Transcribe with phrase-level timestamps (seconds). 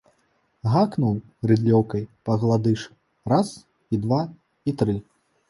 [0.75, 1.19] Гакнуў
[1.51, 2.91] рыдлёўкай па гладышы
[3.35, 4.21] раз і два
[4.69, 4.99] і тры!